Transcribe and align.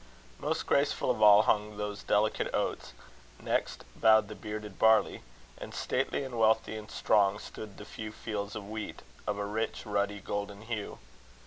Most 0.39 0.65
graceful 0.65 1.11
of 1.11 1.21
all 1.21 1.43
hung 1.43 1.77
those 1.77 2.01
delicate 2.01 2.49
oats; 2.55 2.93
next 3.39 3.83
bowed 3.95 4.29
the 4.29 4.33
bearded 4.33 4.79
barley; 4.79 5.21
and 5.59 5.75
stately 5.75 6.23
and 6.23 6.39
wealthy 6.39 6.75
and 6.75 6.89
strong 6.89 7.37
stood 7.37 7.77
the 7.77 7.85
few 7.85 8.11
fields 8.11 8.55
of 8.55 8.67
wheat, 8.67 9.03
of 9.27 9.37
a 9.37 9.45
rich, 9.45 9.85
ruddy, 9.85 10.19
golden 10.19 10.63
hue. 10.63 10.97